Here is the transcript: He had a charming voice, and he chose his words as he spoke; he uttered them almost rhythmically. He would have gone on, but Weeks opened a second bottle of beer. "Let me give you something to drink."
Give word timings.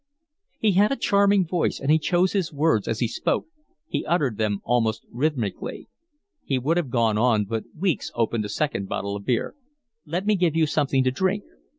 He 0.57 0.71
had 0.71 0.91
a 0.91 0.95
charming 0.95 1.45
voice, 1.45 1.79
and 1.79 1.91
he 1.91 1.99
chose 1.99 2.33
his 2.33 2.51
words 2.51 2.87
as 2.87 3.01
he 3.01 3.07
spoke; 3.07 3.45
he 3.87 4.03
uttered 4.07 4.37
them 4.39 4.59
almost 4.63 5.05
rhythmically. 5.11 5.89
He 6.43 6.57
would 6.57 6.77
have 6.77 6.89
gone 6.89 7.19
on, 7.19 7.45
but 7.45 7.65
Weeks 7.77 8.09
opened 8.15 8.43
a 8.43 8.49
second 8.49 8.89
bottle 8.89 9.15
of 9.15 9.25
beer. 9.25 9.53
"Let 10.07 10.25
me 10.25 10.33
give 10.35 10.55
you 10.55 10.65
something 10.65 11.03
to 11.03 11.11
drink." 11.11 11.43